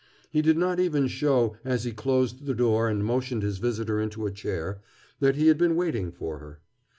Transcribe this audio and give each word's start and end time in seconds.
He 0.31 0.41
did 0.41 0.57
not 0.57 0.79
even 0.79 1.07
show, 1.07 1.57
as 1.63 1.83
he 1.83 1.91
closed 1.91 2.47
the 2.47 2.55
door 2.55 2.89
and 2.89 3.05
motioned 3.05 3.43
his 3.43 3.59
visitor 3.59 4.01
into 4.01 4.25
a 4.25 4.31
chair, 4.31 4.81
that 5.19 5.35
he 5.35 5.45
had 5.47 5.59
been 5.59 5.75
waiting 5.75 6.11
for 6.11 6.39
her. 6.39 6.59